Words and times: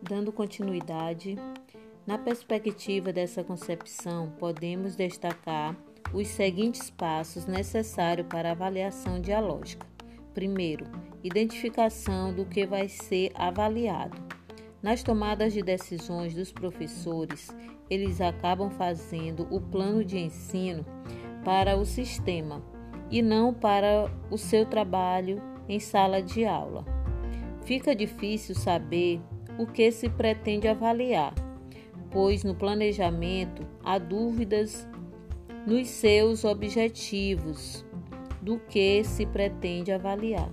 Dando 0.00 0.32
continuidade, 0.32 1.36
na 2.06 2.16
perspectiva 2.16 3.12
dessa 3.12 3.42
concepção, 3.42 4.30
podemos 4.38 4.94
destacar 4.94 5.76
os 6.14 6.28
seguintes 6.28 6.88
passos 6.90 7.46
necessários 7.46 8.28
para 8.28 8.50
a 8.50 8.52
avaliação 8.52 9.20
dialógica. 9.20 9.84
Primeiro, 10.32 10.86
identificação 11.24 12.32
do 12.32 12.46
que 12.46 12.64
vai 12.64 12.88
ser 12.88 13.32
avaliado. 13.34 14.16
Nas 14.80 15.02
tomadas 15.02 15.52
de 15.52 15.62
decisões 15.62 16.32
dos 16.32 16.52
professores, 16.52 17.48
eles 17.90 18.20
acabam 18.20 18.70
fazendo 18.70 19.48
o 19.50 19.60
plano 19.60 20.04
de 20.04 20.18
ensino 20.18 20.86
para 21.44 21.76
o 21.76 21.84
sistema 21.84 22.62
e 23.12 23.20
não 23.20 23.52
para 23.52 24.10
o 24.30 24.38
seu 24.38 24.64
trabalho 24.64 25.40
em 25.68 25.78
sala 25.78 26.22
de 26.22 26.46
aula. 26.46 26.84
Fica 27.64 27.94
difícil 27.94 28.54
saber 28.54 29.20
o 29.58 29.66
que 29.66 29.92
se 29.92 30.08
pretende 30.08 30.66
avaliar, 30.66 31.34
pois 32.10 32.42
no 32.42 32.54
planejamento 32.54 33.64
há 33.84 33.98
dúvidas 33.98 34.88
nos 35.66 35.88
seus 35.88 36.42
objetivos 36.44 37.84
do 38.40 38.58
que 38.58 39.04
se 39.04 39.26
pretende 39.26 39.92
avaliar. 39.92 40.50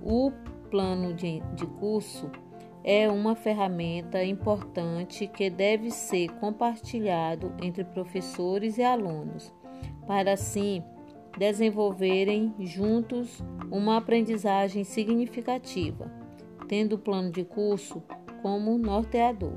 O 0.00 0.32
plano 0.70 1.12
de, 1.12 1.42
curso 1.78 2.30
é 2.82 3.08
uma 3.10 3.34
ferramenta 3.34 4.24
importante 4.24 5.26
que 5.26 5.50
deve 5.50 5.90
ser 5.90 6.28
compartilhado 6.38 7.52
entre 7.60 7.84
professores 7.84 8.78
e 8.78 8.82
alunos, 8.82 9.52
para 10.06 10.32
assim 10.32 10.82
desenvolverem 11.38 12.54
juntos 12.60 13.42
uma 13.70 13.96
aprendizagem 13.96 14.84
significativa, 14.84 16.10
tendo 16.68 16.94
o 16.94 16.98
plano 16.98 17.30
de 17.30 17.44
curso 17.44 18.02
como 18.42 18.78
norteador. 18.78 19.54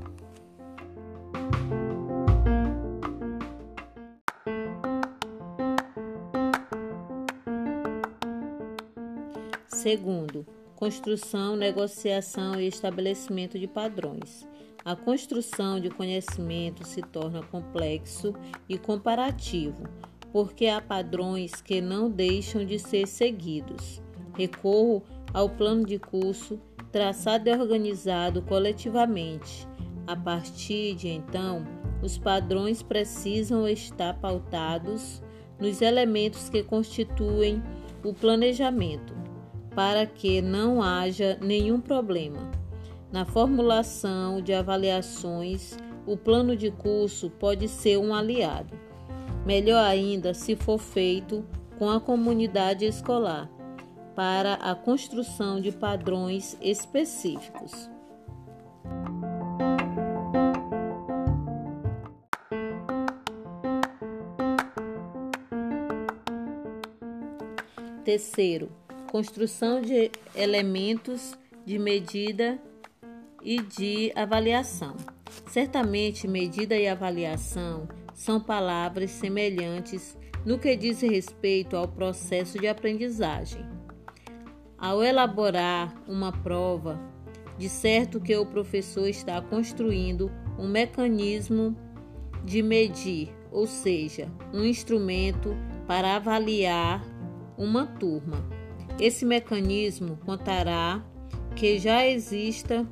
Segundo, 9.66 10.46
construção, 10.76 11.56
negociação 11.56 12.58
e 12.58 12.66
estabelecimento 12.66 13.58
de 13.58 13.66
padrões. 13.66 14.48
A 14.84 14.96
construção 14.96 15.80
de 15.80 15.90
conhecimento 15.90 16.86
se 16.86 17.00
torna 17.00 17.42
complexo 17.42 18.34
e 18.68 18.78
comparativo, 18.78 19.84
porque 20.34 20.66
há 20.66 20.80
padrões 20.80 21.62
que 21.62 21.80
não 21.80 22.10
deixam 22.10 22.64
de 22.64 22.76
ser 22.76 23.06
seguidos. 23.06 24.02
Recorro 24.36 25.00
ao 25.32 25.48
plano 25.48 25.86
de 25.86 25.96
curso 25.96 26.60
traçado 26.90 27.48
e 27.48 27.52
organizado 27.52 28.42
coletivamente. 28.42 29.64
A 30.08 30.16
partir 30.16 30.96
de 30.96 31.06
então, 31.06 31.64
os 32.02 32.18
padrões 32.18 32.82
precisam 32.82 33.68
estar 33.68 34.14
pautados 34.14 35.22
nos 35.60 35.80
elementos 35.80 36.48
que 36.48 36.64
constituem 36.64 37.62
o 38.04 38.12
planejamento 38.12 39.14
para 39.72 40.04
que 40.04 40.42
não 40.42 40.82
haja 40.82 41.38
nenhum 41.40 41.80
problema. 41.80 42.50
Na 43.12 43.24
formulação 43.24 44.42
de 44.42 44.52
avaliações, 44.52 45.76
o 46.04 46.16
plano 46.16 46.56
de 46.56 46.72
curso 46.72 47.30
pode 47.30 47.68
ser 47.68 47.98
um 47.98 48.12
aliado. 48.12 48.83
Melhor 49.44 49.84
ainda 49.84 50.32
se 50.32 50.56
for 50.56 50.78
feito 50.78 51.44
com 51.78 51.90
a 51.90 52.00
comunidade 52.00 52.86
escolar, 52.86 53.50
para 54.14 54.54
a 54.54 54.74
construção 54.74 55.60
de 55.60 55.70
padrões 55.70 56.56
específicos. 56.62 57.90
Terceiro, 68.04 68.70
construção 69.10 69.80
de 69.80 70.10
elementos 70.34 71.36
de 71.66 71.78
medida 71.78 72.58
e 73.42 73.60
de 73.60 74.12
avaliação. 74.14 74.94
Certamente, 75.50 76.28
medida 76.28 76.76
e 76.76 76.86
avaliação 76.86 77.88
são 78.14 78.40
palavras 78.40 79.10
semelhantes 79.10 80.16
no 80.46 80.58
que 80.58 80.76
diz 80.76 81.00
respeito 81.02 81.76
ao 81.76 81.88
processo 81.88 82.58
de 82.58 82.68
aprendizagem. 82.68 83.66
Ao 84.78 85.02
elaborar 85.02 85.94
uma 86.06 86.30
prova, 86.30 87.00
de 87.58 87.68
certo 87.68 88.20
que 88.20 88.36
o 88.36 88.46
professor 88.46 89.08
está 89.08 89.40
construindo 89.40 90.30
um 90.58 90.68
mecanismo 90.68 91.76
de 92.44 92.62
medir, 92.62 93.30
ou 93.50 93.66
seja, 93.66 94.30
um 94.52 94.64
instrumento 94.64 95.56
para 95.86 96.16
avaliar 96.16 97.02
uma 97.56 97.86
turma. 97.86 98.44
Esse 98.98 99.24
mecanismo 99.24 100.18
contará 100.24 101.04
que 101.56 101.78
já 101.78 102.06
exista 102.06 102.86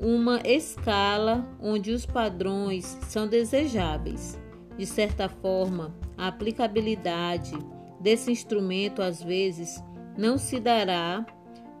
uma 0.00 0.40
escala 0.44 1.46
onde 1.60 1.90
os 1.90 2.06
padrões 2.06 2.98
são 3.08 3.26
desejáveis. 3.26 4.38
De 4.78 4.86
certa 4.86 5.28
forma, 5.28 5.92
a 6.16 6.28
aplicabilidade 6.28 7.52
desse 8.00 8.30
instrumento 8.30 9.02
às 9.02 9.20
vezes 9.20 9.82
não 10.16 10.38
se 10.38 10.60
dará 10.60 11.26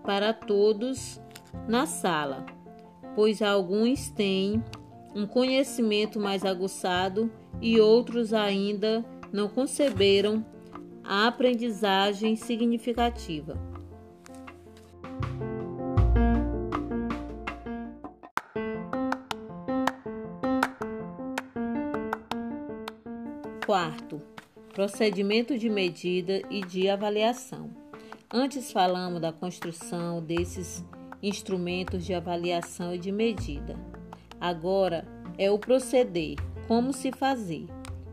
para 0.02 0.32
todos 0.32 1.20
na 1.68 1.86
sala, 1.86 2.44
pois 3.14 3.40
alguns 3.40 4.10
têm 4.10 4.62
um 5.14 5.26
conhecimento 5.26 6.18
mais 6.18 6.44
aguçado 6.44 7.30
e 7.60 7.80
outros 7.80 8.34
ainda 8.34 9.04
não 9.32 9.48
conceberam 9.48 10.44
a 11.04 11.28
aprendizagem 11.28 12.34
significativa. 12.34 13.67
Quarto, 23.68 24.22
procedimento 24.72 25.58
de 25.58 25.68
medida 25.68 26.40
e 26.48 26.62
de 26.62 26.88
avaliação. 26.88 27.68
Antes 28.32 28.72
falamos 28.72 29.20
da 29.20 29.30
construção 29.30 30.22
desses 30.22 30.82
instrumentos 31.22 32.02
de 32.02 32.14
avaliação 32.14 32.94
e 32.94 32.98
de 32.98 33.12
medida. 33.12 33.76
Agora 34.40 35.06
é 35.36 35.50
o 35.50 35.58
proceder, 35.58 36.36
como 36.66 36.94
se 36.94 37.12
fazer. 37.12 37.66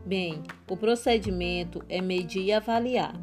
Bem, 0.05 0.43
o 0.69 0.75
procedimento 0.75 1.81
é 1.87 2.01
medir 2.01 2.43
e 2.43 2.51
avaliar, 2.51 3.17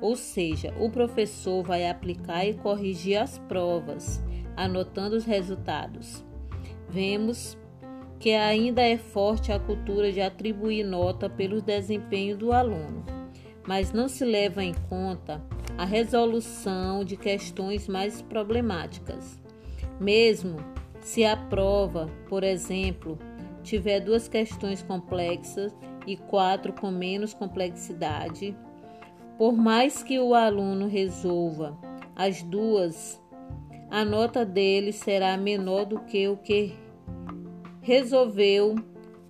ou 0.00 0.14
seja, 0.14 0.72
o 0.78 0.88
professor 0.88 1.64
vai 1.64 1.90
aplicar 1.90 2.46
e 2.46 2.54
corrigir 2.54 3.16
as 3.16 3.40
provas, 3.40 4.22
anotando 4.56 5.16
os 5.16 5.24
resultados. 5.24 6.24
Vemos 6.88 7.58
que 8.22 8.34
ainda 8.34 8.80
é 8.80 8.96
forte 8.96 9.50
a 9.50 9.58
cultura 9.58 10.12
de 10.12 10.20
atribuir 10.20 10.84
nota 10.84 11.28
pelo 11.28 11.60
desempenho 11.60 12.36
do 12.36 12.52
aluno, 12.52 13.04
mas 13.66 13.92
não 13.92 14.08
se 14.08 14.24
leva 14.24 14.62
em 14.62 14.72
conta 14.88 15.44
a 15.76 15.84
resolução 15.84 17.04
de 17.04 17.16
questões 17.16 17.88
mais 17.88 18.22
problemáticas. 18.22 19.42
Mesmo 19.98 20.58
se 21.00 21.24
a 21.24 21.36
prova, 21.36 22.08
por 22.28 22.44
exemplo, 22.44 23.18
tiver 23.64 23.98
duas 23.98 24.28
questões 24.28 24.84
complexas 24.84 25.74
e 26.06 26.16
quatro 26.16 26.72
com 26.72 26.92
menos 26.92 27.34
complexidade. 27.34 28.56
Por 29.36 29.52
mais 29.52 30.00
que 30.00 30.20
o 30.20 30.32
aluno 30.32 30.86
resolva 30.86 31.76
as 32.14 32.40
duas, 32.40 33.20
a 33.90 34.04
nota 34.04 34.46
dele 34.46 34.92
será 34.92 35.36
menor 35.36 35.86
do 35.86 35.98
que 35.98 36.28
o 36.28 36.36
que 36.36 36.80
resolveu 37.82 38.76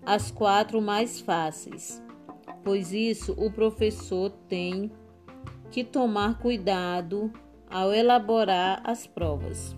as 0.04 0.30
quatro 0.30 0.80
mais 0.80 1.20
fáceis. 1.20 2.02
Pois 2.62 2.92
isso 2.92 3.34
o 3.36 3.50
professor 3.50 4.30
tem 4.48 4.92
que 5.70 5.82
tomar 5.82 6.38
cuidado 6.38 7.32
ao 7.68 7.92
elaborar 7.92 8.82
as 8.84 9.06
provas. 9.06 9.74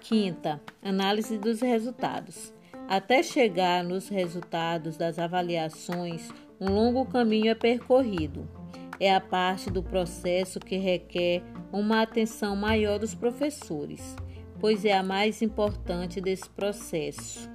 Quinta, 0.00 0.60
análise 0.82 1.36
dos 1.36 1.60
resultados. 1.60 2.54
Até 2.88 3.22
chegar 3.22 3.82
nos 3.84 4.08
resultados 4.08 4.96
das 4.96 5.18
avaliações, 5.18 6.30
um 6.60 6.72
longo 6.72 7.04
caminho 7.04 7.50
é 7.50 7.54
percorrido. 7.54 8.48
É 8.98 9.14
a 9.14 9.20
parte 9.20 9.70
do 9.70 9.82
processo 9.82 10.58
que 10.58 10.76
requer 10.76 11.42
uma 11.72 12.02
atenção 12.02 12.56
maior 12.56 12.98
dos 12.98 13.14
professores. 13.14 14.16
pois 14.58 14.86
é 14.86 14.96
a 14.96 15.02
mais 15.02 15.42
importante 15.42 16.18
desse 16.18 16.48
processo. 16.48 17.50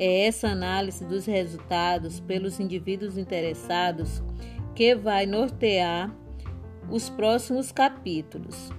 É 0.00 0.26
essa 0.26 0.48
análise 0.48 1.04
dos 1.04 1.26
resultados 1.26 2.18
pelos 2.18 2.58
indivíduos 2.58 3.16
interessados 3.16 4.20
que 4.74 4.96
vai 4.96 5.26
nortear 5.26 6.12
os 6.90 7.08
próximos 7.08 7.70
capítulos, 7.70 8.72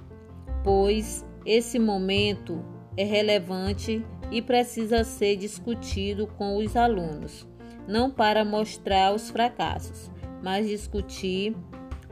pois 0.63 1.25
esse 1.45 1.79
momento 1.79 2.63
é 2.97 3.03
relevante 3.03 4.05
e 4.31 4.41
precisa 4.41 5.03
ser 5.03 5.37
discutido 5.37 6.27
com 6.27 6.57
os 6.57 6.75
alunos, 6.75 7.47
não 7.87 8.11
para 8.11 8.43
mostrar 8.43 9.13
os 9.13 9.29
fracassos, 9.29 10.11
mas 10.43 10.67
discutir 10.67 11.55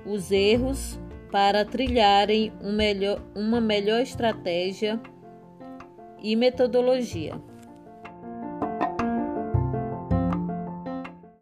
os 0.06 0.32
erros 0.32 1.00
para 1.32 1.66
trilharem 1.66 2.54
um 2.62 2.72
melhor, 2.72 3.22
uma 3.36 3.60
melhor 3.60 4.02
estratégia 4.02 5.00
e 6.22 6.36
metodologia. 6.36 7.42